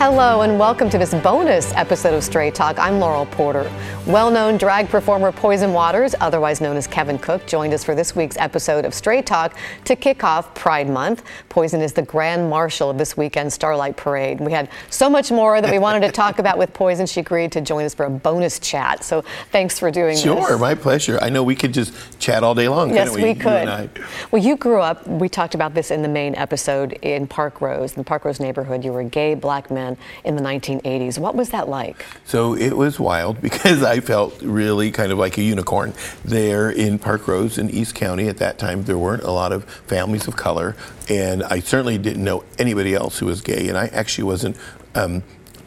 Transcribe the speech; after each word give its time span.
Hello 0.00 0.40
and 0.40 0.58
welcome 0.58 0.88
to 0.88 0.96
this 0.96 1.12
bonus 1.12 1.74
episode 1.74 2.14
of 2.14 2.24
Straight 2.24 2.54
Talk. 2.54 2.78
I'm 2.78 2.98
Laurel 2.98 3.26
Porter. 3.26 3.70
Well 4.06 4.30
known 4.30 4.56
drag 4.56 4.88
performer 4.88 5.30
Poison 5.30 5.74
Waters, 5.74 6.14
otherwise 6.22 6.62
known 6.62 6.78
as 6.78 6.86
Kevin 6.86 7.18
Cook, 7.18 7.46
joined 7.46 7.74
us 7.74 7.84
for 7.84 7.94
this 7.94 8.16
week's 8.16 8.38
episode 8.38 8.86
of 8.86 8.94
Straight 8.94 9.26
Talk 9.26 9.54
to 9.84 9.94
kick 9.94 10.24
off 10.24 10.54
Pride 10.54 10.88
Month. 10.88 11.24
Poison 11.50 11.82
is 11.82 11.92
the 11.92 12.00
grand 12.00 12.48
marshal 12.48 12.88
of 12.88 12.96
this 12.96 13.14
weekend's 13.14 13.52
Starlight 13.52 13.98
Parade. 13.98 14.40
We 14.40 14.52
had 14.52 14.70
so 14.88 15.10
much 15.10 15.30
more 15.30 15.60
that 15.60 15.70
we 15.70 15.78
wanted 15.78 16.00
to 16.06 16.12
talk 16.12 16.38
about 16.38 16.56
with 16.56 16.72
Poison. 16.72 17.04
She 17.04 17.20
agreed 17.20 17.52
to 17.52 17.60
join 17.60 17.84
us 17.84 17.92
for 17.92 18.06
a 18.06 18.10
bonus 18.10 18.58
chat. 18.58 19.04
So 19.04 19.22
thanks 19.52 19.78
for 19.78 19.90
doing 19.90 20.16
sure, 20.16 20.36
this. 20.36 20.46
Sure, 20.46 20.56
my 20.56 20.74
pleasure. 20.74 21.18
I 21.20 21.28
know 21.28 21.42
we 21.42 21.54
could 21.54 21.74
just 21.74 22.18
chat 22.18 22.42
all 22.42 22.54
day 22.54 22.68
long. 22.68 22.94
Yes, 22.94 23.14
we? 23.14 23.22
we, 23.22 23.34
could. 23.34 23.90
Well, 24.30 24.42
you 24.42 24.56
grew 24.56 24.80
up, 24.80 25.06
we 25.06 25.28
talked 25.28 25.54
about 25.54 25.74
this 25.74 25.90
in 25.90 26.00
the 26.00 26.08
main 26.08 26.34
episode 26.36 26.94
in 27.02 27.26
Parkrose, 27.26 27.94
in 27.98 28.02
the 28.02 28.08
Parkrose 28.08 28.40
neighborhood. 28.40 28.82
You 28.82 28.94
were 28.94 29.00
a 29.00 29.04
gay 29.04 29.34
black 29.34 29.70
man 29.70 29.89
in 30.24 30.36
the 30.36 30.42
1980s. 30.42 31.18
What 31.18 31.34
was 31.34 31.50
that 31.50 31.68
like? 31.68 32.04
So 32.24 32.54
it 32.54 32.76
was 32.76 32.98
wild 32.98 33.40
because 33.42 33.82
I 33.82 34.00
felt 34.00 34.40
really 34.42 34.90
kind 34.90 35.12
of 35.12 35.18
like 35.18 35.38
a 35.38 35.42
unicorn 35.42 35.94
there 36.24 36.70
in 36.70 36.98
Parkrose 36.98 37.58
in 37.58 37.70
East 37.70 37.94
County. 37.94 38.28
At 38.28 38.38
that 38.38 38.58
time, 38.58 38.84
there 38.84 38.98
weren't 38.98 39.22
a 39.22 39.30
lot 39.30 39.52
of 39.52 39.64
families 39.64 40.28
of 40.28 40.36
color, 40.36 40.76
and 41.08 41.42
I 41.44 41.60
certainly 41.60 41.98
didn't 41.98 42.24
know 42.24 42.44
anybody 42.58 42.94
else 42.94 43.18
who 43.18 43.26
was 43.26 43.40
gay, 43.40 43.68
and 43.68 43.76
I 43.76 43.86
actually 43.88 44.24
wasn't. 44.24 44.56
Um, 44.94 45.22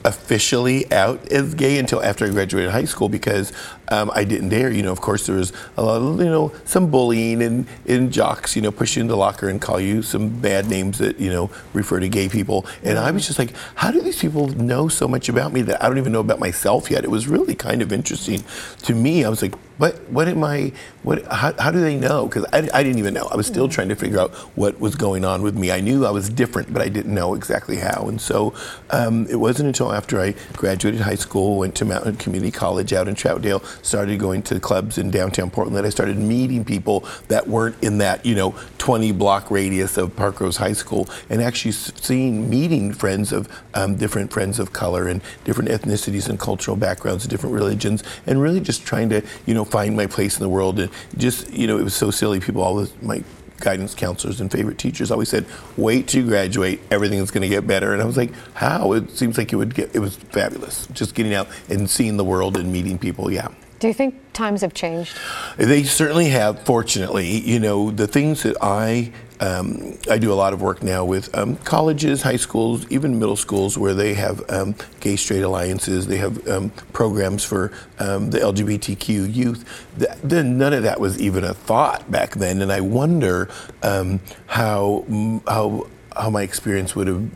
officially 0.06 0.92
out 0.92 1.32
as 1.32 1.54
gay 1.54 1.78
until 1.78 2.04
after 2.04 2.26
I 2.26 2.30
graduated 2.30 2.72
high 2.72 2.84
school 2.84 3.08
because 3.08 3.54
um, 3.90 4.12
I 4.14 4.24
didn't 4.24 4.50
dare. 4.50 4.72
You 4.72 4.84
know, 4.84 4.92
of 4.92 5.02
course, 5.02 5.26
there 5.26 5.36
was 5.36 5.54
a 5.78 5.84
lot 5.84 6.02
of, 6.02 6.20
you 6.20 6.26
know, 6.26 6.52
some 6.66 6.90
bullying 6.90 7.42
and, 7.42 7.68
and 7.88 8.12
jocks, 8.12 8.56
you 8.56 8.62
know, 8.62 8.72
push 8.72 8.96
you 8.96 9.02
in 9.02 9.08
the 9.08 9.18
locker 9.18 9.50
and 9.50 9.62
call 9.62 9.80
you 9.80 10.02
some 10.02 10.30
bad 10.42 10.70
names 10.70 11.00
that, 11.00 11.20
you 11.20 11.30
know, 11.30 11.50
refer 11.74 12.00
to 12.00 12.10
gay 12.10 12.30
people. 12.30 12.66
And 12.84 12.98
I 12.98 13.12
was 13.12 13.26
just 13.28 13.40
like, 13.40 13.54
how 13.76 13.92
do 13.92 14.02
these 14.02 14.20
people 14.20 14.48
know 14.48 14.88
so 14.88 15.08
much 15.08 15.30
about 15.30 15.54
me 15.54 15.62
that 15.64 15.84
I 15.84 15.88
don't 15.88 15.98
even 15.98 16.12
know 16.12 16.20
about 16.20 16.40
myself 16.40 16.90
yet? 16.90 17.04
It 17.04 17.12
was 17.12 17.28
really 17.28 17.56
kind 17.56 17.82
of 17.82 17.92
interesting 17.92 18.44
to 18.84 18.94
me. 18.94 19.26
I 19.26 19.30
was 19.30 19.42
like, 19.42 19.56
what, 19.78 20.00
what 20.10 20.28
am 20.28 20.44
I, 20.44 20.72
what, 21.02 21.26
how, 21.26 21.54
how 21.54 21.72
do 21.72 21.82
they 21.82 21.98
know? 21.98 22.28
Because 22.28 22.46
I, 22.54 22.70
I 22.74 22.84
didn't 22.84 23.00
even 23.00 23.14
know. 23.14 23.28
I 23.32 23.36
was 23.36 23.48
still 23.48 23.68
trying 23.68 23.90
to 23.90 23.96
figure 23.96 24.20
out 24.20 24.32
what 24.56 24.80
was 24.80 24.96
going 24.96 25.26
on 25.26 25.42
with 25.42 25.58
me. 25.58 25.72
I 25.72 25.82
knew 25.82 26.06
I 26.06 26.12
was 26.12 26.30
different, 26.30 26.72
but 26.72 26.82
I 26.82 26.90
didn't 26.90 27.14
know 27.14 27.34
exactly 27.34 27.78
how. 27.78 28.08
And 28.08 28.22
so 28.22 28.54
um, 28.92 29.26
it 29.28 29.38
wasn't 29.38 29.68
until 29.68 29.92
after 29.92 30.22
I 30.22 30.36
graduated 30.54 31.02
high 31.02 31.16
school, 31.16 31.58
went 31.58 31.76
to 31.76 31.86
Mt. 31.86 32.04
Hood 32.04 32.20
Community 32.20 32.52
College 32.52 32.94
out 32.94 33.08
in 33.08 33.16
Troutdale, 33.16 33.64
started 33.82 34.20
going 34.20 34.42
to 34.44 34.60
clubs 34.60 34.98
in 34.98 35.12
downtown 35.12 35.50
Portland 35.50 35.86
I 35.86 35.90
started 35.90 36.18
meeting 36.18 36.64
people 36.64 37.06
that 37.28 37.48
weren't 37.48 37.82
in 37.84 37.98
that, 38.00 38.26
you 38.26 38.36
know, 38.36 38.56
20 38.78 39.12
block 39.12 39.50
radius 39.52 39.98
of 39.98 40.16
Parkrose 40.16 40.58
High 40.58 40.74
School 40.74 41.10
and 41.30 41.42
actually 41.42 41.72
seeing, 41.72 42.50
meeting 42.50 42.94
friends 42.94 43.32
of 43.32 43.50
um, 43.74 43.96
different 43.96 44.32
friends 44.32 44.60
of 44.60 44.74
color 44.74 45.08
and 45.08 45.22
different 45.44 45.70
ethnicities 45.70 46.30
and 46.30 46.40
cultural 46.40 46.78
backgrounds 46.78 47.24
and 47.24 47.32
different 47.32 47.56
religions 47.56 48.04
and 48.28 48.42
really 48.42 48.60
just 48.60 48.86
trying 48.86 49.10
to, 49.10 49.22
you 49.46 49.54
know, 49.54 49.66
find 49.66 49.96
my 49.96 50.08
place 50.08 50.38
in 50.38 50.44
the 50.44 50.50
world 50.50 50.80
and 50.80 50.92
just, 51.18 51.52
you 51.52 51.68
know, 51.68 51.78
it 51.78 51.84
was 51.84 51.96
so 51.96 52.12
silly. 52.12 52.40
People, 52.40 52.76
this, 52.76 52.94
my 53.02 53.24
guidance 53.64 53.96
counselors 53.96 54.42
and 54.42 54.52
favorite 54.52 54.78
teachers 54.78 55.10
always 55.10 55.30
said, 55.30 55.46
"Wait 55.78 56.08
till 56.08 56.24
you 56.24 56.28
graduate, 56.28 56.82
everything 56.92 57.20
is 57.20 57.32
going 57.32 57.42
to 57.42 57.48
get 57.48 57.66
better." 57.66 57.94
And 57.94 58.02
I 58.02 58.06
was 58.06 58.18
like, 58.18 58.32
"How?" 58.56 58.92
It 58.94 59.12
seems 59.12 59.38
like 59.38 59.54
it 59.54 59.56
would 59.56 59.74
get. 59.74 59.96
It 59.96 60.00
was 60.00 60.18
fabulous, 60.18 60.88
just 60.88 61.16
getting 61.16 61.34
out 61.34 61.48
and 61.70 61.90
seeing 61.90 62.18
the 62.18 62.26
world 62.26 62.58
and 62.58 62.72
meeting 62.72 63.00
people. 63.00 63.32
Yeah. 63.32 63.48
Do 63.84 63.90
you 63.90 63.94
think 63.94 64.16
times 64.32 64.62
have 64.62 64.74
changed? 64.74 65.14
They 65.58 65.84
certainly 65.84 66.30
have. 66.30 66.62
Fortunately, 66.64 67.42
you 67.42 67.60
know, 67.60 67.92
the 67.92 68.08
things 68.08 68.44
that 68.44 68.56
I 68.62 69.12
um, 69.42 69.98
I 70.10 70.18
do 70.20 70.32
a 70.32 70.36
lot 70.36 70.54
of 70.54 70.62
work 70.62 70.84
now 70.84 71.04
with 71.04 71.38
um, 71.38 71.58
colleges, 71.58 72.22
high 72.22 72.38
schools, 72.38 72.90
even 72.90 73.20
middle 73.20 73.36
schools, 73.36 73.78
where 73.78 73.94
they 73.94 74.14
have 74.14 74.42
um, 74.50 74.76
gay 75.02 75.18
straight 75.18 75.42
alliances. 75.42 76.08
They 76.08 76.16
have 76.16 76.48
um, 76.48 76.70
programs 76.94 77.44
for 77.44 77.74
um, 78.00 78.30
the 78.30 78.40
LGBTQ 78.40 79.36
youth. 79.36 79.86
Then 80.24 80.58
none 80.58 80.72
of 80.72 80.84
that 80.84 81.02
was 81.02 81.20
even 81.20 81.44
a 81.44 81.54
thought 81.54 82.10
back 82.10 82.36
then, 82.36 82.62
and 82.62 82.72
I 82.72 82.80
wonder 82.80 83.50
um, 83.82 84.22
how 84.46 85.04
how 85.46 85.88
how 86.16 86.30
my 86.30 86.44
experience 86.44 86.96
would 86.96 87.08
have 87.08 87.30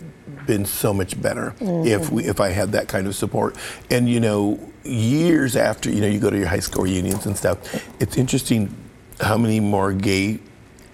been 0.47 0.65
so 0.65 0.93
much 0.93 1.21
better 1.21 1.53
mm-hmm. 1.59 1.87
if 1.87 2.09
we, 2.09 2.23
if 2.23 2.39
I 2.39 2.49
had 2.49 2.71
that 2.71 2.87
kind 2.87 3.05
of 3.05 3.15
support. 3.15 3.55
And 3.91 4.09
you 4.09 4.19
know, 4.19 4.59
years 4.83 5.55
after, 5.55 5.91
you 5.91 6.01
know, 6.01 6.07
you 6.07 6.19
go 6.19 6.29
to 6.29 6.37
your 6.37 6.47
high 6.47 6.59
school 6.59 6.85
reunions 6.85 7.25
and 7.25 7.37
stuff. 7.37 7.83
It's 8.01 8.17
interesting 8.17 8.73
how 9.19 9.37
many 9.37 9.59
more 9.59 9.93
gay 9.93 10.39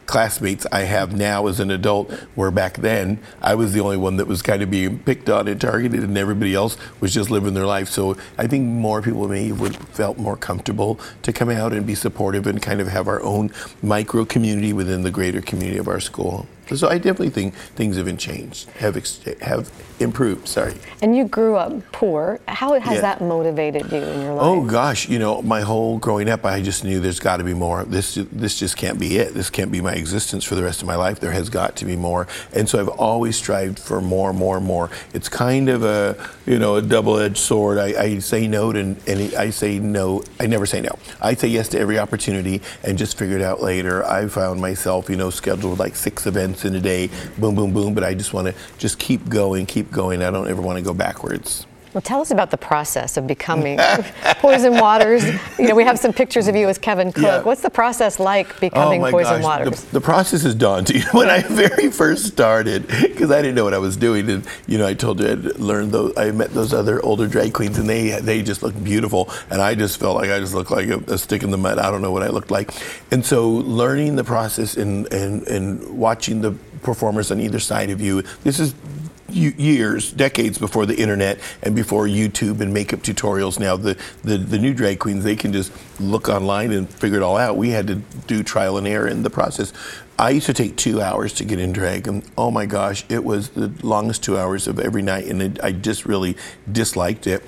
classmates 0.05 0.65
I 0.71 0.81
have 0.81 1.15
now 1.15 1.47
as 1.47 1.59
an 1.59 1.71
adult, 1.71 2.11
where 2.35 2.51
back 2.51 2.77
then 2.77 3.19
I 3.41 3.55
was 3.55 3.73
the 3.73 3.79
only 3.79 3.97
one 3.97 4.17
that 4.17 4.27
was 4.27 4.41
kind 4.41 4.61
of 4.61 4.69
being 4.69 4.99
picked 4.99 5.29
on 5.29 5.47
and 5.47 5.59
targeted, 5.59 6.03
and 6.03 6.17
everybody 6.17 6.53
else 6.53 6.77
was 6.99 7.13
just 7.13 7.31
living 7.31 7.53
their 7.53 7.65
life. 7.65 7.89
So 7.89 8.17
I 8.37 8.47
think 8.47 8.65
more 8.65 9.01
people 9.01 9.27
may 9.27 9.51
would 9.51 9.75
felt 9.75 10.17
more 10.17 10.37
comfortable 10.37 10.99
to 11.21 11.33
come 11.33 11.49
out 11.49 11.73
and 11.73 11.85
be 11.85 11.95
supportive 11.95 12.47
and 12.47 12.61
kind 12.61 12.81
of 12.81 12.87
have 12.87 13.07
our 13.07 13.21
own 13.21 13.51
micro 13.81 14.25
community 14.25 14.73
within 14.73 15.03
the 15.03 15.11
greater 15.11 15.41
community 15.41 15.77
of 15.77 15.87
our 15.87 15.99
school. 15.99 16.47
So 16.71 16.87
I 16.87 16.97
definitely 16.97 17.29
think 17.29 17.53
things 17.55 17.97
have 17.97 18.05
been 18.05 18.17
changed, 18.17 18.69
have 18.71 18.95
ex- 18.95 19.21
have 19.41 19.69
improved. 19.99 20.47
Sorry. 20.47 20.75
And 21.01 21.15
you 21.15 21.25
grew 21.25 21.55
up 21.55 21.73
poor. 21.91 22.39
How 22.47 22.79
has 22.79 22.95
yeah. 22.95 23.01
that 23.01 23.21
motivated 23.21 23.91
you 23.91 23.99
in 23.99 24.21
your 24.21 24.31
oh, 24.31 24.35
life? 24.35 24.45
Oh 24.45 24.65
gosh, 24.65 25.09
you 25.09 25.19
know, 25.19 25.41
my 25.41 25.61
whole 25.61 25.97
growing 25.97 26.29
up, 26.29 26.45
I 26.45 26.61
just 26.61 26.83
knew 26.83 26.99
there's 26.99 27.19
got 27.19 27.37
to 27.37 27.43
be 27.43 27.53
more. 27.53 27.83
This 27.83 28.15
this 28.31 28.57
just 28.57 28.77
can't 28.77 28.99
be 28.99 29.17
it. 29.17 29.33
This 29.33 29.49
can't 29.49 29.71
be 29.71 29.81
my 29.81 29.93
existence 29.93 30.43
for 30.43 30.55
the 30.55 30.63
rest 30.63 30.81
of 30.81 30.87
my 30.87 30.95
life. 30.95 31.19
There 31.19 31.31
has 31.31 31.49
got 31.49 31.75
to 31.77 31.85
be 31.85 31.95
more. 31.95 32.27
And 32.53 32.67
so 32.67 32.79
I've 32.79 32.89
always 32.89 33.35
strived 33.35 33.79
for 33.79 34.01
more, 34.01 34.33
more, 34.33 34.59
more. 34.59 34.89
It's 35.13 35.29
kind 35.29 35.69
of 35.69 35.83
a 35.83 36.17
you 36.45 36.59
know 36.59 36.75
a 36.75 36.81
double-edged 36.81 37.37
sword. 37.37 37.77
I, 37.77 38.01
I 38.01 38.19
say 38.19 38.47
no 38.47 38.71
to 38.71 38.79
and 39.07 39.35
I 39.35 39.49
say 39.49 39.79
no. 39.79 40.23
I 40.39 40.47
never 40.47 40.65
say 40.65 40.81
no. 40.81 40.97
I 41.21 41.33
say 41.35 41.47
yes 41.47 41.67
to 41.69 41.79
every 41.79 41.99
opportunity 41.99 42.61
and 42.83 42.97
just 42.97 43.17
figure 43.17 43.35
it 43.35 43.43
out 43.43 43.61
later. 43.61 44.05
I 44.05 44.27
found 44.27 44.61
myself, 44.61 45.09
you 45.09 45.15
know, 45.15 45.29
scheduled 45.29 45.79
like 45.79 45.95
six 45.95 46.25
events 46.25 46.52
in 46.65 46.75
a 46.75 46.79
day, 46.79 47.09
boom, 47.37 47.55
boom, 47.55 47.73
boom. 47.73 47.93
But 47.93 48.03
I 48.03 48.13
just 48.13 48.33
want 48.33 48.47
to 48.47 48.55
just 48.77 48.99
keep 48.99 49.27
going, 49.29 49.65
keep 49.65 49.91
going. 49.91 50.21
I 50.21 50.31
don't 50.31 50.47
ever 50.47 50.61
want 50.61 50.77
to 50.77 50.83
go 50.83 50.93
backwards. 50.93 51.65
Well, 51.93 52.01
tell 52.01 52.21
us 52.21 52.31
about 52.31 52.49
the 52.49 52.57
process 52.57 53.17
of 53.17 53.27
becoming 53.27 53.77
Poison 54.39 54.73
Waters. 54.79 55.23
You 55.59 55.67
know, 55.67 55.75
we 55.75 55.83
have 55.83 55.99
some 55.99 56.11
pictures 56.11 56.47
of 56.47 56.55
you 56.55 56.67
as 56.67 56.79
Kevin 56.79 57.11
Cook. 57.11 57.23
Yeah. 57.23 57.41
What's 57.43 57.61
the 57.61 57.69
process 57.69 58.19
like 58.19 58.49
oh 58.55 58.59
becoming 58.59 59.03
oh 59.03 59.11
Poison 59.11 59.35
gosh. 59.35 59.43
Waters? 59.43 59.83
The, 59.83 59.91
the, 59.93 60.01
process 60.01 60.43
is 60.43 60.55
daunting. 60.55 61.01
When 61.13 61.29
I 61.29 61.41
very 61.41 61.91
first 61.91 62.25
started, 62.25 62.87
because 62.87 63.29
I 63.29 63.41
didn't 63.41 63.55
know 63.55 63.63
what 63.63 63.75
I 63.75 63.77
was 63.77 63.95
doing, 63.95 64.29
and 64.29 64.47
you 64.65 64.79
know, 64.79 64.87
I 64.87 64.95
told 64.95 65.19
you 65.19 65.29
I'd 65.29 65.59
learned 65.59 65.91
those. 65.91 66.17
I 66.17 66.31
met 66.31 66.51
those 66.51 66.73
other 66.73 67.03
older 67.03 67.27
drag 67.27 67.53
queens, 67.53 67.77
and 67.77 67.87
they 67.87 68.19
they 68.19 68.41
just 68.41 68.63
looked 68.63 68.83
beautiful, 68.83 69.31
and 69.51 69.61
I 69.61 69.75
just 69.75 69.99
felt 69.99 70.15
like 70.15 70.31
I 70.31 70.39
just 70.39 70.55
looked 70.55 70.71
like 70.71 70.89
a, 70.89 70.97
a 71.07 71.17
stick 71.17 71.43
in 71.43 71.51
the 71.51 71.57
mud. 71.57 71.77
I 71.77 71.91
don't 71.91 72.01
know 72.01 72.11
what 72.11 72.23
I 72.23 72.29
looked 72.29 72.49
like, 72.49 72.71
and 73.11 73.23
so 73.23 73.49
learning 73.49 74.15
the 74.15 74.23
process 74.23 74.75
and 74.75 75.11
and 75.13 75.47
and 75.47 75.97
watching 75.97 76.41
the 76.41 76.53
performers 76.81 77.31
on 77.31 77.39
either 77.39 77.59
side 77.59 77.89
of 77.89 78.01
you. 78.01 78.23
This 78.43 78.59
is 78.59 78.73
years, 79.33 80.11
decades 80.11 80.57
before 80.57 80.85
the 80.85 80.95
internet 80.95 81.39
and 81.61 81.75
before 81.75 82.05
YouTube 82.05 82.61
and 82.61 82.73
makeup 82.73 82.99
tutorials. 83.01 83.59
Now 83.59 83.75
the, 83.75 83.97
the, 84.23 84.37
the 84.37 84.57
new 84.57 84.73
drag 84.73 84.99
queens, 84.99 85.23
they 85.23 85.35
can 85.35 85.51
just 85.51 85.71
look 85.99 86.29
online 86.29 86.71
and 86.71 86.89
figure 86.89 87.17
it 87.17 87.23
all 87.23 87.37
out. 87.37 87.57
We 87.57 87.69
had 87.69 87.87
to 87.87 87.95
do 88.27 88.43
trial 88.43 88.77
and 88.77 88.87
error 88.87 89.07
in 89.07 89.23
the 89.23 89.29
process. 89.29 89.73
I 90.17 90.29
used 90.29 90.45
to 90.45 90.53
take 90.53 90.75
two 90.75 91.01
hours 91.01 91.33
to 91.33 91.45
get 91.45 91.59
in 91.59 91.73
drag, 91.73 92.07
and 92.07 92.23
oh 92.37 92.51
my 92.51 92.65
gosh, 92.65 93.03
it 93.09 93.23
was 93.23 93.49
the 93.49 93.73
longest 93.81 94.23
two 94.23 94.37
hours 94.37 94.67
of 94.67 94.79
every 94.79 95.01
night, 95.01 95.25
and 95.25 95.41
it, 95.41 95.63
I 95.63 95.71
just 95.71 96.05
really 96.05 96.37
disliked 96.71 97.25
it. 97.25 97.43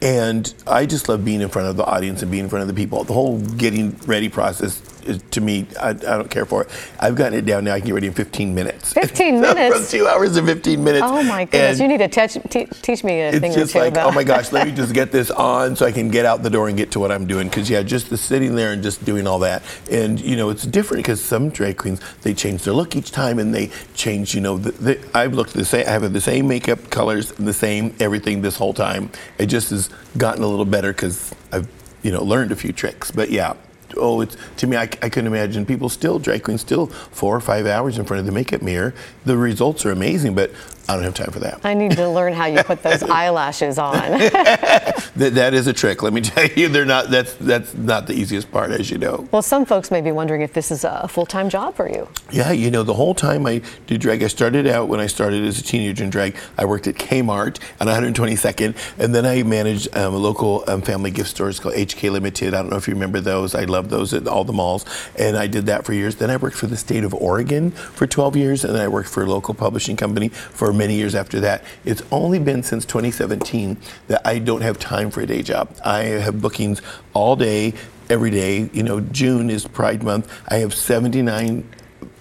And 0.00 0.52
I 0.66 0.86
just 0.86 1.08
love 1.08 1.24
being 1.24 1.40
in 1.40 1.48
front 1.48 1.68
of 1.68 1.76
the 1.76 1.84
audience 1.84 2.22
and 2.22 2.30
being 2.30 2.44
in 2.44 2.50
front 2.50 2.62
of 2.62 2.68
the 2.68 2.74
people. 2.74 3.02
The 3.04 3.14
whole 3.14 3.40
getting 3.40 3.96
ready 4.06 4.28
process 4.28 4.80
to 5.04 5.40
me, 5.40 5.66
I, 5.80 5.90
I, 5.90 5.92
don't 5.92 6.30
care 6.30 6.46
for 6.46 6.62
it. 6.62 6.70
I've 6.98 7.14
gotten 7.14 7.38
it 7.38 7.44
down 7.44 7.64
now. 7.64 7.74
I 7.74 7.80
can 7.80 7.86
get 7.86 7.94
ready 7.94 8.06
in 8.06 8.14
15 8.14 8.54
minutes. 8.54 8.92
15 8.94 9.40
minutes? 9.40 9.76
From 9.76 9.98
two 9.98 10.06
hours 10.06 10.34
to 10.34 10.44
15 10.44 10.82
minutes. 10.82 11.04
Oh 11.06 11.22
my 11.22 11.44
goodness! 11.44 11.80
And 11.80 11.80
you 11.80 11.98
need 11.98 12.10
to 12.10 12.28
teach, 12.28 12.42
te- 12.50 12.66
teach 12.82 13.04
me 13.04 13.20
a 13.20 13.32
thing 13.32 13.52
or 13.52 13.54
two. 13.54 13.60
It's 13.60 13.72
just 13.72 13.74
like, 13.74 13.92
about. 13.92 14.08
oh 14.08 14.12
my 14.12 14.24
gosh, 14.24 14.52
let 14.52 14.66
me 14.66 14.72
just 14.76 14.94
get 14.94 15.12
this 15.12 15.30
on 15.30 15.76
so 15.76 15.86
I 15.86 15.92
can 15.92 16.08
get 16.08 16.26
out 16.26 16.42
the 16.42 16.50
door 16.50 16.68
and 16.68 16.76
get 16.76 16.90
to 16.92 17.00
what 17.00 17.12
I'm 17.12 17.26
doing. 17.26 17.48
Because 17.48 17.68
yeah, 17.68 17.82
just 17.82 18.10
the 18.10 18.16
sitting 18.16 18.54
there 18.54 18.72
and 18.72 18.82
just 18.82 19.04
doing 19.04 19.26
all 19.26 19.38
that, 19.40 19.62
and 19.90 20.20
you 20.20 20.36
know, 20.36 20.50
it's 20.50 20.64
different 20.64 21.04
because 21.04 21.22
some 21.22 21.50
drag 21.50 21.76
queens 21.76 22.00
they 22.22 22.34
change 22.34 22.62
their 22.64 22.74
look 22.74 22.96
each 22.96 23.10
time 23.10 23.38
and 23.38 23.54
they 23.54 23.70
change. 23.94 24.34
You 24.34 24.40
know, 24.40 24.58
the, 24.58 24.72
the, 24.72 25.00
I've 25.14 25.34
looked 25.34 25.52
the 25.52 25.64
same. 25.64 25.86
I 25.86 25.90
have 25.90 26.12
the 26.12 26.20
same 26.20 26.48
makeup, 26.48 26.90
colors, 26.90 27.36
and 27.38 27.46
the 27.46 27.52
same 27.52 27.94
everything 28.00 28.42
this 28.42 28.56
whole 28.56 28.74
time. 28.74 29.10
It 29.38 29.46
just 29.46 29.70
has 29.70 29.90
gotten 30.16 30.42
a 30.42 30.46
little 30.46 30.64
better 30.64 30.92
because 30.92 31.34
I've 31.52 31.68
you 32.02 32.12
know 32.12 32.22
learned 32.22 32.52
a 32.52 32.56
few 32.56 32.72
tricks. 32.72 33.10
But 33.10 33.30
yeah, 33.30 33.54
oh, 33.96 34.20
it's 34.20 34.36
to 34.58 34.66
me, 34.66 34.76
I, 34.76 34.82
I 34.82 35.08
couldn't 35.08 35.26
imagine 35.26 35.66
people 35.66 35.88
still 35.88 36.18
drag 36.18 36.44
queens 36.44 36.60
still 36.60 36.86
four 36.86 37.36
or 37.36 37.40
five 37.40 37.66
hours 37.66 37.98
in 37.98 38.04
front 38.04 38.20
of 38.20 38.26
the 38.26 38.32
makeup 38.32 38.62
mirror. 38.62 38.94
The 39.24 39.36
results 39.36 39.84
are 39.86 39.90
amazing, 39.90 40.34
but 40.34 40.50
I 40.88 40.94
don't 40.94 41.04
have 41.04 41.14
time 41.14 41.30
for 41.30 41.40
that. 41.40 41.60
I 41.64 41.72
need 41.72 41.92
to 41.92 42.08
learn 42.08 42.34
how 42.34 42.46
you 42.46 42.62
put 42.62 42.82
those 42.82 43.02
eyelashes 43.20 43.78
on. 43.78 43.94
that, 43.96 45.32
that 45.34 45.54
is 45.54 45.66
a 45.66 45.72
trick. 45.72 46.02
Let 46.02 46.12
me 46.12 46.20
tell 46.20 46.46
you, 46.46 46.68
they're 46.68 46.84
not. 46.84 47.10
That's 47.10 47.34
that's 47.34 47.74
not 47.74 48.06
the 48.06 48.12
easiest 48.12 48.50
part, 48.52 48.70
as 48.70 48.90
you 48.90 48.98
know. 48.98 49.26
Well, 49.32 49.42
some 49.42 49.64
folks 49.64 49.90
may 49.90 50.02
be 50.02 50.12
wondering 50.12 50.42
if 50.42 50.52
this 50.52 50.70
is 50.70 50.84
a 50.84 51.08
full-time 51.08 51.48
job 51.48 51.74
for 51.74 51.88
you. 51.88 52.08
Yeah, 52.30 52.52
you 52.52 52.70
know, 52.70 52.82
the 52.82 52.94
whole 52.94 53.14
time 53.14 53.46
I 53.46 53.62
did 53.86 54.00
drag, 54.00 54.22
I 54.22 54.26
started 54.26 54.66
out 54.66 54.88
when 54.88 55.00
I 55.00 55.06
started 55.06 55.44
as 55.44 55.58
a 55.58 55.62
teenager 55.62 56.04
in 56.04 56.10
drag. 56.10 56.36
I 56.58 56.66
worked 56.66 56.86
at 56.86 56.96
Kmart 56.96 57.60
on 57.80 57.86
122nd, 57.86 58.76
and 58.98 59.14
then 59.14 59.24
I 59.24 59.42
managed 59.42 59.96
um, 59.96 60.14
a 60.14 60.18
local 60.18 60.64
um, 60.66 60.82
family 60.82 61.10
gift 61.10 61.30
stores 61.30 61.60
called 61.60 61.74
HK 61.74 62.10
Limited. 62.10 62.52
I 62.52 62.60
don't 62.60 62.70
know 62.70 62.76
if 62.76 62.88
you 62.88 62.94
remember 62.94 63.20
those. 63.20 63.54
I 63.54 63.64
love 63.64 63.88
those 63.88 64.12
at 64.12 64.28
all 64.28 64.44
the 64.44 64.52
malls, 64.52 64.84
and 65.16 65.36
I 65.36 65.46
did 65.46 65.64
that 65.66 65.86
for 65.86 65.94
years. 65.94 66.16
Then 66.16 66.30
I 66.30 66.36
worked 66.36 66.56
for 66.56 66.66
the 66.66 66.76
state 66.76 67.04
of 67.04 67.14
Oregon 67.14 67.70
for 67.70 68.06
12 68.06 68.36
years, 68.36 68.64
and 68.64 68.74
then 68.74 68.82
I 68.82 68.88
worked 68.88 69.08
for 69.08 69.22
a 69.22 69.26
local 69.26 69.54
publishing 69.54 69.96
company 69.96 70.28
for 70.28 70.73
many 70.74 70.94
years 70.94 71.14
after 71.14 71.40
that. 71.40 71.64
It's 71.84 72.02
only 72.10 72.38
been 72.38 72.62
since 72.62 72.84
2017 72.84 73.76
that 74.08 74.26
I 74.26 74.38
don't 74.38 74.60
have 74.60 74.78
time 74.78 75.10
for 75.10 75.20
a 75.20 75.26
day 75.26 75.42
job. 75.42 75.74
I 75.84 76.02
have 76.04 76.40
bookings 76.40 76.82
all 77.14 77.36
day, 77.36 77.74
every 78.10 78.30
day. 78.30 78.68
You 78.72 78.82
know, 78.82 79.00
June 79.00 79.50
is 79.50 79.66
Pride 79.66 80.02
Month. 80.02 80.30
I 80.48 80.56
have 80.56 80.74
79 80.74 81.66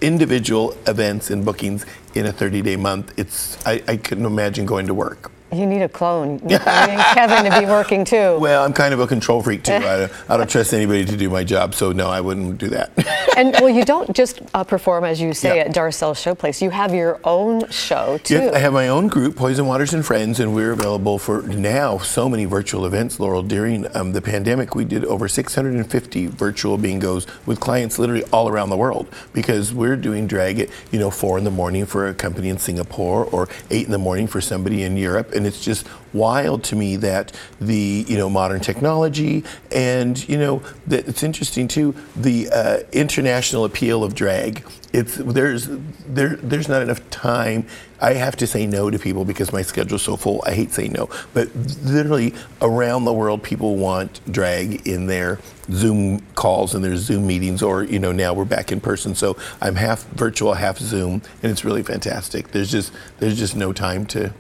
individual 0.01 0.77
events 0.87 1.29
and 1.29 1.43
bookings 1.43 1.85
in 2.15 2.25
a 2.25 2.31
30 2.31 2.61
day 2.61 2.75
month. 2.75 3.13
It's 3.17 3.57
I, 3.65 3.83
I 3.87 3.97
couldn't 3.97 4.25
imagine 4.25 4.65
going 4.65 4.87
to 4.87 4.93
work. 4.93 5.32
You 5.53 5.65
need 5.65 5.81
a 5.81 5.89
clone. 5.89 6.39
You 6.39 6.57
need 6.57 6.59
Kevin 6.59 7.51
to 7.51 7.59
be 7.59 7.65
working 7.77 8.05
too. 8.05 8.39
Well, 8.39 8.63
I'm 8.63 8.73
kind 8.73 8.93
of 8.93 8.99
a 8.99 9.07
control 9.07 9.41
freak 9.43 9.63
too. 9.63 9.73
I, 9.73 9.79
don't, 9.79 10.11
I, 10.29 10.37
don't 10.37 10.49
trust 10.49 10.73
anybody 10.73 11.05
to 11.05 11.15
do 11.15 11.29
my 11.29 11.43
job, 11.43 11.75
so 11.75 11.91
no, 11.91 12.09
I 12.09 12.21
wouldn't 12.21 12.57
do 12.57 12.69
that. 12.69 12.91
and 13.37 13.53
well, 13.53 13.69
you 13.69 13.85
don't 13.85 14.15
just 14.15 14.41
uh, 14.53 14.63
perform 14.63 15.03
as 15.03 15.21
you 15.21 15.33
say 15.33 15.59
at 15.59 15.73
Darcelle 15.73 16.13
Showplace. 16.13 16.61
You 16.61 16.69
have 16.71 16.93
your 16.93 17.19
own 17.23 17.69
show 17.69 18.17
too. 18.23 18.35
Yes, 18.35 18.55
I 18.55 18.59
have 18.59 18.73
my 18.73 18.87
own 18.87 19.07
group, 19.07 19.35
Poison 19.35 19.67
Waters 19.67 19.93
and 19.93 20.05
Friends, 20.05 20.39
and 20.39 20.55
we're 20.55 20.71
available 20.71 21.19
for 21.19 21.43
now 21.43 21.97
so 21.97 22.27
many 22.27 22.45
virtual 22.45 22.85
events. 22.85 23.19
Laurel, 23.19 23.43
during 23.43 23.85
um, 23.95 24.13
the 24.13 24.21
pandemic, 24.21 24.75
we 24.75 24.85
did 24.85 25.05
over 25.05 25.27
650 25.27 26.27
virtual 26.27 26.77
bingos 26.77 27.27
with 27.45 27.59
clients 27.59 27.99
literally 27.99 28.23
all 28.31 28.47
around 28.49 28.69
the 28.69 28.77
world 28.77 29.07
because 29.33 29.73
we're 29.73 29.95
doing 29.95 30.27
drag 30.27 30.59
at 30.59 30.69
you 30.91 30.99
know 30.99 31.11
four 31.11 31.37
in 31.37 31.43
the 31.43 31.51
morning 31.51 31.85
for 31.85 32.07
a 32.07 32.13
company 32.13 32.49
in 32.49 32.57
Singapore 32.57 33.25
or 33.25 33.47
eight 33.69 33.85
in 33.85 33.91
the 33.91 33.97
morning 33.97 34.27
for 34.27 34.41
somebody 34.41 34.83
in 34.83 34.97
Europe. 34.97 35.31
And 35.33 35.42
and 35.43 35.53
it's 35.53 35.61
just 35.61 35.85
wild 36.13 36.63
to 36.63 36.75
me 36.75 36.95
that 36.95 37.37
the 37.59 38.05
you 38.07 38.17
know 38.17 38.29
modern 38.29 38.61
technology 38.61 39.43
and 39.73 40.27
you 40.29 40.37
know 40.37 40.63
that 40.87 41.05
it's 41.05 41.21
interesting 41.21 41.67
too 41.67 41.93
the 42.15 42.49
uh, 42.49 42.79
international 42.93 43.65
appeal 43.65 44.05
of 44.05 44.15
drag. 44.15 44.65
It's 44.93 45.15
there's 45.17 45.67
there 46.07 46.37
there's 46.37 46.69
not 46.69 46.81
enough 46.81 47.09
time. 47.09 47.67
I 47.99 48.13
have 48.13 48.37
to 48.37 48.47
say 48.47 48.65
no 48.65 48.89
to 48.89 48.97
people 48.97 49.25
because 49.25 49.51
my 49.51 49.63
schedule's 49.63 50.03
so 50.03 50.15
full. 50.15 50.41
I 50.45 50.53
hate 50.53 50.71
saying 50.71 50.93
no, 50.93 51.09
but 51.33 51.53
literally 51.83 52.33
around 52.61 53.03
the 53.03 53.13
world, 53.13 53.43
people 53.43 53.75
want 53.75 54.21
drag 54.31 54.87
in 54.87 55.07
their 55.07 55.39
Zoom 55.71 56.21
calls 56.35 56.75
and 56.75 56.83
their 56.85 56.95
Zoom 56.95 57.27
meetings, 57.27 57.61
or 57.61 57.83
you 57.83 57.99
know 57.99 58.13
now 58.13 58.33
we're 58.33 58.45
back 58.45 58.71
in 58.71 58.79
person. 58.79 59.13
So 59.13 59.35
I'm 59.59 59.75
half 59.75 60.05
virtual, 60.11 60.53
half 60.53 60.77
Zoom, 60.77 61.21
and 61.41 61.51
it's 61.51 61.65
really 61.65 61.83
fantastic. 61.83 62.49
There's 62.51 62.71
just 62.71 62.93
there's 63.19 63.37
just 63.37 63.57
no 63.57 63.73
time 63.73 64.05
to 64.07 64.33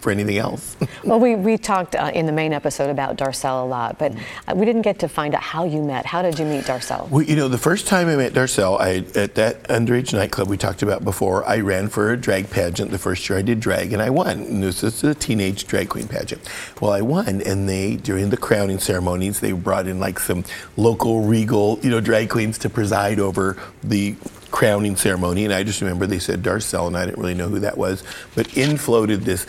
for 0.00 0.10
anything 0.10 0.38
else. 0.38 0.76
well, 1.04 1.20
we, 1.20 1.34
we 1.34 1.58
talked 1.58 1.94
uh, 1.94 2.10
in 2.14 2.26
the 2.26 2.32
main 2.32 2.52
episode 2.52 2.90
about 2.90 3.16
Darcelle 3.16 3.62
a 3.62 3.66
lot, 3.66 3.98
but 3.98 4.12
uh, 4.46 4.54
we 4.54 4.64
didn't 4.64 4.82
get 4.82 4.98
to 5.00 5.08
find 5.08 5.34
out 5.34 5.42
how 5.42 5.64
you 5.64 5.82
met. 5.82 6.06
How 6.06 6.22
did 6.22 6.38
you 6.38 6.44
meet 6.44 6.64
Darcelle? 6.64 7.08
Well, 7.08 7.22
you 7.22 7.36
know, 7.36 7.48
the 7.48 7.58
first 7.58 7.86
time 7.86 8.08
I 8.08 8.16
met 8.16 8.32
Darcelle, 8.32 8.80
I, 8.80 9.04
at 9.18 9.34
that 9.34 9.62
underage 9.64 10.12
nightclub 10.12 10.48
we 10.48 10.56
talked 10.56 10.82
about 10.82 11.04
before, 11.04 11.44
I 11.44 11.60
ran 11.60 11.88
for 11.88 12.12
a 12.12 12.16
drag 12.16 12.50
pageant 12.50 12.90
the 12.90 12.98
first 12.98 13.28
year 13.28 13.38
I 13.38 13.42
did 13.42 13.60
drag, 13.60 13.92
and 13.92 14.02
I 14.02 14.10
won. 14.10 14.40
And 14.40 14.62
this 14.62 14.82
is 14.82 15.02
a 15.04 15.14
teenage 15.14 15.66
drag 15.66 15.88
queen 15.88 16.08
pageant. 16.08 16.48
Well, 16.80 16.92
I 16.92 17.00
won, 17.00 17.42
and 17.42 17.68
they, 17.68 17.96
during 17.96 18.30
the 18.30 18.36
crowning 18.36 18.78
ceremonies, 18.78 19.40
they 19.40 19.52
brought 19.52 19.86
in 19.86 20.00
like 20.00 20.18
some 20.18 20.44
local 20.76 21.22
regal, 21.22 21.78
you 21.82 21.90
know, 21.90 22.00
drag 22.00 22.30
queens 22.30 22.58
to 22.58 22.70
preside 22.70 23.18
over 23.18 23.56
the 23.82 24.16
crowning 24.50 24.96
ceremony, 24.96 25.44
and 25.44 25.52
I 25.52 25.62
just 25.62 25.80
remember 25.80 26.06
they 26.06 26.18
said 26.18 26.42
Darcelle, 26.42 26.86
and 26.86 26.96
I 26.96 27.04
didn't 27.04 27.20
really 27.20 27.34
know 27.34 27.48
who 27.48 27.60
that 27.60 27.76
was, 27.76 28.02
but 28.34 28.56
in 28.56 28.76
floated 28.76 29.22
this 29.22 29.46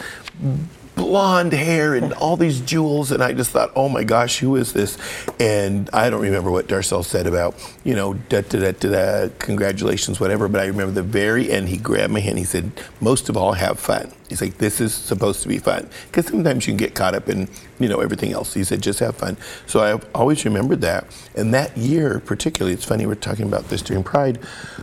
blonde 1.00 1.54
hair 1.54 1.96
and 1.96 2.12
all 2.14 2.36
these 2.36 2.60
jewels 2.60 3.10
and 3.10 3.24
I 3.24 3.32
just 3.32 3.52
thought, 3.52 3.72
oh 3.74 3.88
my 3.88 4.04
gosh, 4.04 4.40
who 4.40 4.58
is 4.58 4.74
this? 4.74 4.98
And 5.40 5.90
I 5.94 6.10
don't 6.10 6.22
remember 6.22 6.52
what 6.52 6.68
Darcelle 6.68 7.06
said 7.06 7.26
about, 7.26 7.56
you 7.86 7.96
know, 7.96 8.16
da 8.16 8.42
da 8.42 8.60
da 8.60 8.72
da 8.74 8.90
da, 9.28 9.34
congratulations, 9.40 10.20
whatever. 10.20 10.50
But 10.50 10.60
I 10.60 10.66
remember 10.66 10.92
the 10.92 11.02
very 11.02 11.50
end, 11.50 11.70
he 11.70 11.78
grabbed 11.78 12.12
my 12.12 12.20
hand. 12.20 12.38
He 12.38 12.44
said, 12.44 12.72
most 13.00 13.30
of 13.30 13.38
all, 13.38 13.54
have 13.54 13.80
fun. 13.80 14.12
He's 14.28 14.42
like, 14.42 14.58
this 14.58 14.82
is 14.82 14.94
supposed 14.94 15.42
to 15.44 15.48
be 15.48 15.58
fun 15.58 15.90
because 16.08 16.28
sometimes 16.28 16.68
you 16.68 16.72
can 16.72 16.78
get 16.78 16.96
caught 16.96 17.16
up 17.16 17.30
in, 17.30 17.48
you 17.80 17.88
know, 17.88 18.02
everything 18.02 18.34
else. 18.34 18.54
He 18.54 18.66
said, 18.66 18.82
just 18.82 19.00
have 19.00 19.16
fun. 19.16 19.38
So 19.68 19.80
I 19.80 20.00
always 20.14 20.44
remembered 20.44 20.82
that. 20.82 21.06
And 21.34 21.54
that 21.54 21.78
year, 21.78 22.20
particularly, 22.20 22.74
it's 22.74 22.86
funny 22.86 23.06
we're 23.06 23.16
talking 23.16 23.46
about 23.46 23.70
this 23.70 23.82
during 23.82 24.04
Pride, 24.04 24.38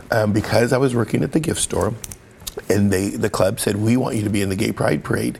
um, 0.09 0.33
because 0.33 0.73
I 0.73 0.79
was 0.79 0.95
working 0.95 1.21
at 1.23 1.33
the 1.33 1.39
gift 1.39 1.61
store 1.61 1.93
and 2.69 2.91
they 2.91 3.09
the 3.09 3.29
club 3.29 3.59
said 3.59 3.75
we 3.75 3.95
want 3.95 4.15
you 4.15 4.23
to 4.23 4.31
be 4.31 4.41
in 4.41 4.49
the 4.49 4.55
gay 4.55 4.71
pride 4.71 5.03
parade 5.03 5.37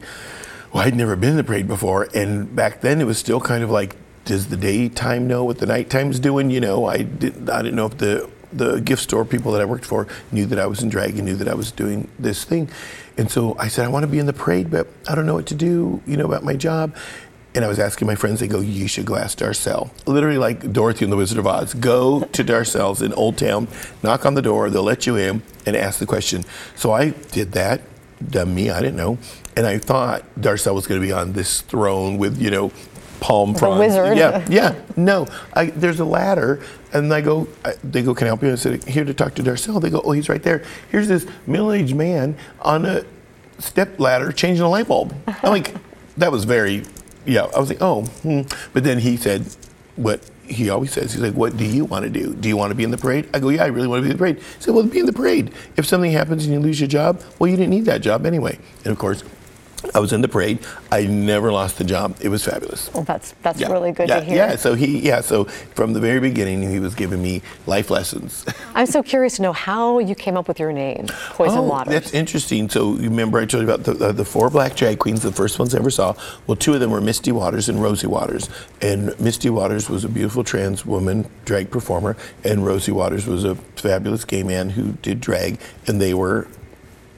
well 0.73 0.85
i'd 0.85 0.95
never 0.95 1.15
been 1.15 1.31
in 1.31 1.37
the 1.37 1.43
parade 1.43 1.67
before 1.67 2.07
and 2.13 2.55
back 2.55 2.81
then 2.81 3.01
it 3.01 3.05
was 3.05 3.17
still 3.17 3.39
kind 3.39 3.63
of 3.63 3.69
like 3.69 3.95
does 4.25 4.47
the 4.47 4.57
daytime 4.57 5.27
know 5.27 5.43
what 5.43 5.59
the 5.59 5.65
nighttime's 5.65 6.19
doing 6.19 6.49
you 6.49 6.59
know 6.59 6.85
i 6.85 7.01
didn't 7.01 7.49
i 7.49 7.61
didn't 7.61 7.75
know 7.75 7.85
if 7.85 7.97
the 7.97 8.29
the 8.51 8.79
gift 8.79 9.01
store 9.01 9.25
people 9.25 9.51
that 9.51 9.61
i 9.61 9.65
worked 9.65 9.85
for 9.85 10.07
knew 10.31 10.45
that 10.45 10.59
i 10.59 10.65
was 10.65 10.81
in 10.81 10.89
drag 10.89 11.15
and 11.15 11.25
knew 11.25 11.35
that 11.35 11.47
i 11.47 11.53
was 11.53 11.71
doing 11.71 12.07
this 12.17 12.43
thing 12.43 12.69
and 13.17 13.29
so 13.29 13.57
i 13.59 13.67
said 13.67 13.85
i 13.85 13.87
want 13.87 14.03
to 14.03 14.07
be 14.07 14.19
in 14.19 14.25
the 14.25 14.33
parade 14.33 14.71
but 14.71 14.87
i 15.07 15.15
don't 15.15 15.25
know 15.25 15.33
what 15.33 15.45
to 15.45 15.55
do 15.55 16.01
you 16.05 16.15
know 16.17 16.25
about 16.25 16.43
my 16.43 16.55
job 16.55 16.95
and 17.57 17.65
I 17.65 17.67
was 17.67 17.79
asking 17.79 18.05
my 18.05 18.13
friends, 18.13 18.39
they 18.39 18.47
go, 18.47 18.59
you 18.59 18.87
should 18.87 19.07
go 19.07 19.15
ask 19.15 19.39
Darcelle. 19.39 19.89
Literally 20.05 20.37
like 20.37 20.71
Dorothy 20.71 21.05
and 21.05 21.11
the 21.11 21.17
Wizard 21.17 21.39
of 21.39 21.47
Oz. 21.47 21.73
Go 21.73 22.21
to 22.21 22.43
Darcelle's 22.43 23.01
in 23.01 23.13
Old 23.13 23.35
Town, 23.35 23.67
knock 24.03 24.27
on 24.27 24.35
the 24.35 24.43
door, 24.43 24.69
they'll 24.69 24.83
let 24.83 25.07
you 25.07 25.15
in 25.15 25.41
and 25.65 25.75
ask 25.75 25.97
the 25.97 26.05
question. 26.05 26.43
So 26.75 26.91
I 26.91 27.09
did 27.09 27.53
that, 27.53 27.81
dumb 28.29 28.53
me, 28.53 28.69
I 28.69 28.79
didn't 28.79 28.97
know. 28.97 29.17
And 29.55 29.65
I 29.65 29.77
thought 29.77 30.23
Darcelle 30.39 30.75
was 30.75 30.87
going 30.87 31.01
to 31.01 31.05
be 31.05 31.13
on 31.13 31.33
this 31.33 31.61
throne 31.61 32.17
with, 32.17 32.39
you 32.39 32.51
know, 32.51 32.71
palm 33.19 33.55
fronds. 33.55 33.79
wizard. 33.79 34.17
Yeah, 34.17 34.45
yeah. 34.49 34.75
No, 34.95 35.27
I, 35.53 35.67
there's 35.67 35.99
a 35.99 36.05
ladder, 36.05 36.63
and 36.93 37.13
I 37.13 37.21
go. 37.21 37.47
I, 37.65 37.73
they 37.83 38.03
go, 38.03 38.13
"Can 38.13 38.25
I 38.25 38.29
help 38.29 38.43
you?" 38.43 38.51
I 38.51 38.55
said, 38.55 38.83
"Here 38.83 39.03
to 39.03 39.13
talk 39.13 39.33
to 39.35 39.43
Darcelle." 39.43 39.81
They 39.81 39.89
go, 39.89 40.01
"Oh, 40.03 40.11
he's 40.11 40.29
right 40.29 40.43
there." 40.43 40.63
Here's 40.91 41.07
this 41.07 41.25
middle-aged 41.47 41.95
man 41.95 42.37
on 42.61 42.85
a 42.85 43.03
step 43.57 43.99
ladder 43.99 44.31
changing 44.31 44.63
a 44.63 44.69
light 44.69 44.87
bulb. 44.87 45.15
I'm 45.27 45.49
like, 45.49 45.73
that 46.17 46.31
was 46.31 46.43
very 46.43 46.83
yeah, 47.27 47.47
I 47.53 47.59
was 47.59 47.69
like, 47.69 47.81
oh, 47.81 48.03
hmm. 48.23 48.41
but 48.73 48.83
then 48.83 48.99
he 48.99 49.17
said, 49.17 49.45
what 49.97 50.21
he 50.47 50.69
always 50.69 50.91
says, 50.91 51.13
he's 51.13 51.21
like, 51.21 51.33
what 51.33 51.57
do 51.57 51.65
you 51.65 51.85
want 51.85 52.03
to 52.03 52.09
do? 52.09 52.33
Do 52.33 52.47
you 52.47 52.57
want 52.57 52.71
to 52.71 52.75
be 52.75 52.83
in 52.83 52.91
the 52.91 52.97
parade? 52.97 53.29
I 53.33 53.39
go, 53.39 53.49
yeah, 53.49 53.63
I 53.63 53.67
really 53.67 53.87
want 53.87 53.99
to 53.99 54.03
be 54.03 54.11
in 54.11 54.17
the 54.17 54.19
parade. 54.19 54.37
He 54.37 54.43
said, 54.59 54.73
well, 54.73 54.83
be 54.83 54.99
in 54.99 55.05
the 55.05 55.13
parade. 55.13 55.51
If 55.75 55.85
something 55.85 56.11
happens 56.11 56.45
and 56.45 56.53
you 56.53 56.59
lose 56.59 56.79
your 56.79 56.87
job, 56.87 57.21
well, 57.37 57.49
you 57.49 57.57
didn't 57.57 57.71
need 57.71 57.85
that 57.85 58.01
job 58.01 58.25
anyway. 58.25 58.57
And 58.83 58.91
of 58.91 58.97
course, 58.97 59.23
I 59.93 59.99
was 59.99 60.11
in 60.11 60.21
the 60.21 60.27
parade. 60.27 60.59
I 60.91 61.05
never 61.05 61.51
lost 61.51 61.77
the 61.77 61.83
job. 61.83 62.17
It 62.19 62.29
was 62.29 62.43
fabulous. 62.43 62.91
Well, 62.93 63.03
that's 63.03 63.33
that's 63.43 63.59
yeah. 63.59 63.71
really 63.71 63.91
good 63.91 64.09
yeah. 64.09 64.19
to 64.19 64.25
hear. 64.25 64.35
Yeah. 64.35 64.55
So 64.55 64.73
he 64.73 64.99
yeah. 64.99 65.21
So 65.21 65.45
from 65.45 65.93
the 65.93 65.99
very 65.99 66.19
beginning, 66.19 66.67
he 66.69 66.79
was 66.79 66.95
giving 66.95 67.21
me 67.21 67.41
life 67.67 67.89
lessons. 67.89 68.45
I'm 68.75 68.87
so 68.87 69.03
curious 69.03 69.35
to 69.35 69.43
know 69.43 69.53
how 69.53 69.99
you 69.99 70.15
came 70.15 70.35
up 70.35 70.47
with 70.47 70.59
your 70.59 70.73
name, 70.73 71.07
Poison 71.29 71.59
oh, 71.59 71.63
Waters. 71.63 71.93
That's 71.93 72.13
interesting. 72.13 72.69
So 72.69 72.93
you 72.95 73.09
remember 73.09 73.39
I 73.39 73.45
told 73.45 73.65
you 73.65 73.71
about 73.71 73.83
the, 73.83 74.07
uh, 74.07 74.11
the 74.11 74.25
four 74.25 74.49
black 74.49 74.75
drag 74.75 74.99
queens, 74.99 75.21
the 75.21 75.31
first 75.31 75.59
ones 75.59 75.75
I 75.75 75.79
ever 75.79 75.91
saw. 75.91 76.15
Well, 76.47 76.55
two 76.55 76.73
of 76.73 76.79
them 76.79 76.91
were 76.91 77.01
Misty 77.01 77.31
Waters 77.31 77.69
and 77.69 77.81
Rosie 77.81 78.07
Waters. 78.07 78.49
And 78.81 79.17
Misty 79.19 79.49
Waters 79.49 79.89
was 79.89 80.03
a 80.03 80.09
beautiful 80.09 80.43
trans 80.43 80.85
woman 80.85 81.29
drag 81.45 81.69
performer, 81.69 82.17
and 82.43 82.65
Rosie 82.65 82.91
Waters 82.91 83.27
was 83.27 83.43
a 83.43 83.55
fabulous 83.75 84.25
gay 84.25 84.43
man 84.43 84.71
who 84.71 84.93
did 85.03 85.21
drag, 85.21 85.59
and 85.85 86.01
they 86.01 86.13
were 86.13 86.47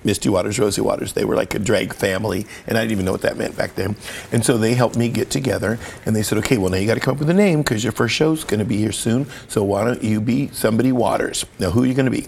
Misty 0.04 0.30
Waters, 0.30 0.60
Rosie 0.60 0.82
Waters. 0.82 1.14
They 1.14 1.26
were 1.26 1.36
like 1.36 1.54
a 1.56 1.60
drag 1.60 1.94
family, 1.94 2.46
and 2.68 2.78
I 2.78 2.82
didn't 2.82 2.92
even 2.94 3.06
know 3.06 3.12
what 3.12 3.22
that 3.22 3.38
meant 3.38 3.58
back 3.58 3.76
then. 3.76 3.96
And 4.32 4.46
so 4.46 4.58
they 4.58 4.74
helped 4.74 4.96
me 4.96 5.10
get 5.10 5.30
together, 5.30 5.80
and 6.06 6.16
they 6.16 6.24
said, 6.24 6.38
okay, 6.40 6.58
well, 6.58 6.70
now 6.70 6.78
you 6.78 6.88
got 6.88 6.96
to 6.96 7.00
come 7.00 7.14
up 7.14 7.20
with 7.20 7.30
a 7.30 7.34
name 7.34 7.62
because 7.62 7.84
your 7.84 7.94
first 7.94 8.16
show's 8.16 8.44
going 8.44 8.60
to 8.60 8.66
be 8.66 8.78
here 8.78 8.92
soon. 8.92 9.28
So 9.48 9.64
why 9.64 9.84
don't 9.84 10.04
you 10.04 10.22
be 10.22 10.50
somebody 10.50 10.92
Waters? 10.92 11.46
Now, 11.60 11.72
who 11.72 11.84
are 11.84 11.86
you 11.86 11.94
going 11.94 12.06
to 12.06 12.12
be? 12.12 12.28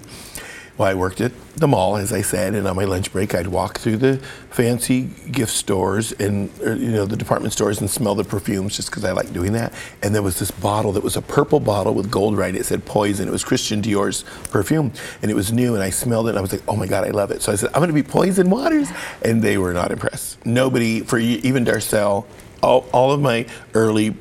Well, 0.81 0.89
I 0.89 0.95
worked 0.95 1.21
at 1.21 1.31
the 1.55 1.67
mall, 1.67 1.95
as 1.95 2.11
I 2.11 2.23
said, 2.23 2.55
and 2.55 2.67
on 2.67 2.75
my 2.75 2.85
lunch 2.85 3.11
break, 3.11 3.35
I'd 3.35 3.45
walk 3.45 3.77
through 3.77 3.97
the 3.97 4.17
fancy 4.49 5.11
gift 5.31 5.51
stores 5.51 6.11
and 6.13 6.49
or, 6.59 6.73
you 6.73 6.89
know 6.89 7.05
the 7.05 7.15
department 7.15 7.53
stores 7.53 7.79
and 7.79 7.87
smell 7.87 8.15
the 8.15 8.23
perfumes, 8.23 8.77
just 8.77 8.89
because 8.89 9.05
I 9.05 9.11
like 9.11 9.31
doing 9.31 9.53
that. 9.53 9.75
And 10.01 10.15
there 10.15 10.23
was 10.23 10.39
this 10.39 10.49
bottle 10.49 10.91
that 10.93 11.03
was 11.03 11.15
a 11.15 11.21
purple 11.21 11.59
bottle 11.59 11.93
with 11.93 12.09
gold 12.09 12.35
writing. 12.35 12.59
It 12.59 12.65
said 12.65 12.83
Poison. 12.83 13.27
It 13.27 13.31
was 13.31 13.43
Christian 13.43 13.79
Dior's 13.79 14.23
perfume, 14.49 14.91
and 15.21 15.29
it 15.29 15.35
was 15.35 15.51
new. 15.51 15.75
And 15.75 15.83
I 15.83 15.91
smelled 15.91 16.25
it, 16.25 16.29
and 16.29 16.39
I 16.39 16.41
was 16.41 16.51
like, 16.51 16.63
"Oh 16.67 16.75
my 16.75 16.87
God, 16.87 17.05
I 17.05 17.11
love 17.11 17.29
it!" 17.29 17.43
So 17.43 17.51
I 17.51 17.55
said, 17.57 17.69
"I'm 17.75 17.79
going 17.79 17.89
to 17.89 17.93
be 17.93 18.01
Poison 18.01 18.49
Waters," 18.49 18.89
and 19.21 19.43
they 19.43 19.59
were 19.59 19.73
not 19.73 19.91
impressed. 19.91 20.43
Nobody, 20.47 21.01
for 21.01 21.19
even 21.19 21.63
Darcelle, 21.63 22.25
all, 22.63 22.87
all 22.91 23.11
of 23.11 23.21
my 23.21 23.45
early 23.75 24.15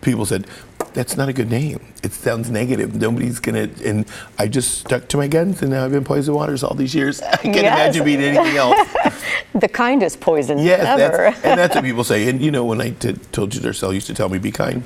people 0.00 0.24
said, 0.24 0.46
that's 0.94 1.16
not 1.16 1.28
a 1.28 1.32
good 1.32 1.50
name. 1.50 1.80
It 2.02 2.12
sounds 2.12 2.50
negative. 2.50 2.94
Nobody's 2.94 3.40
gonna. 3.40 3.68
And 3.84 4.06
I 4.38 4.48
just 4.48 4.78
stuck 4.78 5.08
to 5.08 5.16
my 5.16 5.26
guns, 5.28 5.60
and 5.62 5.70
now 5.72 5.84
I've 5.84 5.90
been 5.90 6.04
Poison 6.04 6.34
Waters 6.34 6.62
all 6.64 6.74
these 6.74 6.94
years. 6.94 7.20
I 7.32 7.36
can't 7.36 7.54
Yes. 7.56 7.74
imagine 7.96 8.04
being 8.04 8.20
anything 8.22 8.56
else. 8.56 8.78
The 9.54 9.68
kindest 9.68 10.20
poison 10.20 10.58
Yes, 10.58 10.80
ever. 10.84 11.16
that's, 11.30 11.44
and 11.44 11.58
that's 11.60 11.74
what 11.76 11.84
people 11.84 12.02
say. 12.02 12.28
And 12.28 12.40
you 12.42 12.50
know, 12.50 12.64
when 12.64 12.80
I 12.80 12.90
t- 12.90 13.12
told 13.30 13.54
you 13.54 13.60
Darcelle 13.60 13.94
used 13.94 14.08
to 14.08 14.14
tell 14.14 14.28
me 14.28 14.38
be 14.38 14.50
kind. 14.50 14.82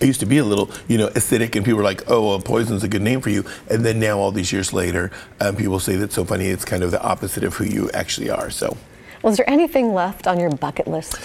I 0.00 0.04
used 0.04 0.20
to 0.20 0.26
be 0.26 0.38
a 0.38 0.44
little, 0.44 0.70
you 0.86 0.98
know, 0.98 1.08
acidic, 1.08 1.56
and 1.56 1.64
people 1.64 1.78
were 1.78 1.82
like, 1.82 2.08
"Oh, 2.08 2.28
well, 2.28 2.40
poison's 2.40 2.84
a 2.84 2.88
good 2.88 3.02
name 3.02 3.20
for 3.20 3.30
you." 3.30 3.44
And 3.68 3.84
then 3.84 3.98
now, 3.98 4.18
all 4.20 4.30
these 4.30 4.52
years 4.52 4.72
later, 4.72 5.10
um, 5.40 5.56
people 5.56 5.80
say 5.80 5.96
that's 5.96 6.14
so 6.14 6.24
funny. 6.24 6.46
It's 6.46 6.64
kind 6.64 6.84
of 6.84 6.90
the 6.92 7.02
opposite 7.02 7.42
of 7.42 7.54
who 7.54 7.64
you 7.64 7.90
actually 7.92 8.30
are. 8.30 8.50
So, 8.50 8.76
Was 9.22 9.36
there 9.36 9.50
anything 9.50 9.92
left 9.94 10.26
on 10.28 10.38
your 10.38 10.50
bucket 10.50 10.86
list? 10.86 11.18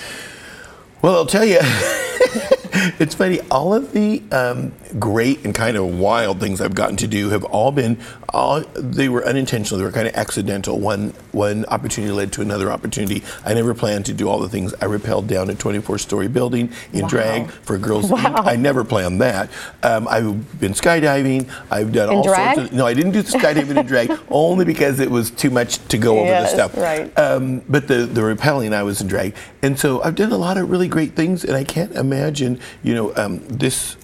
well, 1.04 1.13
I'll 1.16 1.25
tell 1.27 1.46
you, 1.46 1.60
it's 3.00 3.15
funny. 3.15 3.39
All 3.50 3.74
of 3.74 3.91
the 3.93 4.22
um, 4.31 4.72
great 5.00 5.43
and 5.46 5.53
kind 5.55 5.77
of 5.77 5.98
wild 5.98 6.39
things 6.39 6.62
I've 6.62 6.75
gotten 6.75 6.96
to 6.98 7.07
do 7.07 7.29
have 7.29 7.43
all 7.46 7.72
been, 7.72 7.98
all 8.29 8.62
they 8.75 9.10
were 9.10 9.25
unintentional. 9.25 9.79
They 9.79 9.86
were 9.86 9.91
kind 9.91 10.07
of 10.07 10.13
accidental. 10.15 10.79
One 10.79 11.13
one 11.31 11.65
opportunity 11.65 12.12
led 12.13 12.31
to 12.34 12.41
another 12.41 12.72
opportunity. 12.72 13.24
I 13.46 13.53
never 13.53 13.74
planned 13.74 14.05
to 14.07 14.13
do 14.13 14.27
all 14.29 14.39
the 14.39 14.50
things. 14.50 14.74
I 14.75 14.86
rappelled 14.86 15.27
down 15.27 15.50
a 15.50 15.53
24-story 15.53 16.27
building 16.27 16.72
in 16.93 17.03
Wow. 17.03 17.07
drag 17.07 17.50
for 17.51 17.77
Girls 17.77 18.10
Wow. 18.12 18.43
I 18.46 18.55
never 18.55 18.84
planned 18.84 19.22
that. 19.22 19.50
Um, 19.84 20.07
I've 20.07 20.60
been 20.60 20.74
skydiving. 20.74 21.50
I've 21.72 21.91
done 21.91 22.10
In 22.10 22.15
all 22.17 22.24
drag? 22.24 22.55
sorts 22.55 22.72
of. 22.72 22.75
No, 22.75 22.86
I 22.86 22.93
didn't 22.93 23.12
do 23.12 23.22
the 23.22 23.38
skydiving 23.38 23.77
in 23.77 23.86
drag 23.86 24.12
only 24.29 24.65
because 24.65 25.00
it 25.00 25.10
was 25.10 25.31
too 25.31 25.50
much 25.50 25.77
to 25.88 25.98
go 25.98 26.19
over 26.19 26.27
Yes, 26.27 26.51
the 26.51 26.55
stuff. 26.57 26.77
right. 26.77 27.17
Um, 27.17 27.62
but 27.69 27.88
the 27.88 28.05
the 28.05 28.22
rappelling, 28.22 28.74
I 28.74 28.84
was 28.84 29.00
in 29.01 29.07
drag, 29.07 29.36
and 29.62 29.79
so 29.79 30.01
I've 30.03 30.15
done 30.15 30.31
a 30.31 30.38
lot 30.38 30.57
of 30.57 30.69
really 30.69 30.88
great 30.88 31.15
things, 31.15 31.43
and 31.46 31.55
I 31.55 31.63
can't 31.63 31.91
imagine, 31.93 32.60
you 32.83 32.93
know, 32.93 33.13
um, 33.15 33.39
this 33.47 33.95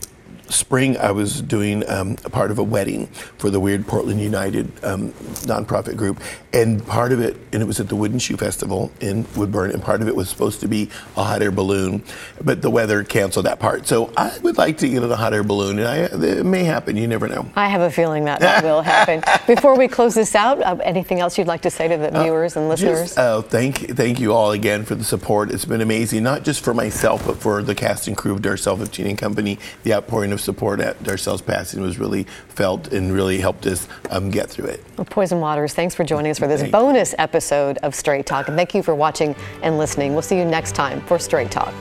spring 0.53 0.97
I 0.97 1.11
was 1.11 1.41
doing 1.41 1.87
um, 1.89 2.17
a 2.23 2.29
part 2.29 2.51
of 2.51 2.59
a 2.59 2.63
wedding 2.63 3.07
for 3.37 3.49
the 3.49 3.59
Weird 3.59 3.87
Portland 3.87 4.21
United 4.21 4.71
um, 4.83 5.11
nonprofit 5.43 5.97
group, 5.97 6.19
and 6.53 6.85
part 6.85 7.11
of 7.11 7.19
it, 7.19 7.35
and 7.51 7.61
it 7.61 7.65
was 7.65 7.79
at 7.79 7.89
the 7.89 7.95
Wooden 7.95 8.19
Shoe 8.19 8.37
Festival 8.37 8.91
in 8.99 9.25
Woodburn, 9.35 9.71
and 9.71 9.81
part 9.81 10.01
of 10.01 10.07
it 10.07 10.15
was 10.15 10.29
supposed 10.29 10.61
to 10.61 10.67
be 10.67 10.89
a 11.17 11.23
hot 11.23 11.41
air 11.41 11.51
balloon, 11.51 12.03
but 12.43 12.61
the 12.61 12.69
weather 12.69 13.03
canceled 13.03 13.45
that 13.45 13.59
part. 13.59 13.87
So 13.87 14.13
I 14.15 14.37
would 14.39 14.57
like 14.57 14.77
to 14.79 14.89
get 14.89 15.03
on 15.03 15.11
a 15.11 15.15
hot 15.15 15.33
air 15.33 15.43
balloon, 15.43 15.79
and 15.79 15.87
I, 15.87 15.97
it 15.97 16.45
may 16.45 16.63
happen. 16.63 16.95
You 16.95 17.07
never 17.07 17.27
know. 17.27 17.49
I 17.55 17.67
have 17.67 17.81
a 17.81 17.91
feeling 17.91 18.25
that 18.25 18.39
that 18.39 18.63
will 18.63 18.81
happen. 18.81 19.23
Before 19.47 19.77
we 19.77 19.87
close 19.87 20.13
this 20.13 20.35
out, 20.35 20.61
uh, 20.61 20.77
anything 20.83 21.19
else 21.19 21.37
you'd 21.37 21.47
like 21.47 21.61
to 21.61 21.71
say 21.71 21.87
to 21.87 21.97
the 21.97 22.11
viewers 22.11 22.55
and 22.55 22.69
listeners? 22.69 22.99
Just, 22.99 23.17
uh, 23.17 23.41
thank, 23.41 23.77
thank 23.95 24.19
you 24.19 24.33
all 24.33 24.51
again 24.51 24.85
for 24.85 24.95
the 24.95 25.03
support. 25.03 25.51
It's 25.51 25.65
been 25.65 25.81
amazing, 25.81 26.23
not 26.23 26.43
just 26.43 26.63
for 26.63 26.73
myself, 26.73 27.25
but 27.25 27.37
for 27.37 27.63
the 27.63 27.75
cast 27.75 28.07
and 28.07 28.15
crew 28.15 28.33
of 28.33 28.41
Darcelle 28.41 28.77
15 28.77 29.07
and 29.07 29.17
Company. 29.17 29.57
The 29.83 29.93
outpouring 29.93 30.31
of 30.31 30.41
support 30.43 30.79
at 30.79 31.01
Darcelle's 31.03 31.41
passing 31.41 31.81
was 31.81 31.97
really 31.97 32.23
felt 32.49 32.93
and 32.93 33.11
really 33.11 33.39
helped 33.39 33.65
us 33.65 33.87
um, 34.09 34.29
get 34.29 34.49
through 34.49 34.65
it. 34.65 34.83
Well, 34.97 35.05
Poison 35.05 35.39
Waters, 35.39 35.73
thanks 35.73 35.95
for 35.95 36.03
joining 36.03 36.31
us 36.31 36.39
for 36.39 36.47
this 36.47 36.61
Thank 36.61 36.73
you. 36.73 36.79
bonus 36.79 37.15
episode 37.17 37.77
of 37.79 37.95
Straight 37.95 38.25
Talk. 38.25 38.47
And 38.47 38.57
thank 38.57 38.75
you 38.75 38.83
for 38.83 38.93
watching 38.93 39.35
and 39.61 39.77
listening. 39.77 40.13
We'll 40.13 40.21
see 40.21 40.37
you 40.37 40.45
next 40.45 40.75
time 40.75 41.01
for 41.01 41.17
Straight 41.17 41.51
Talk. 41.51 41.73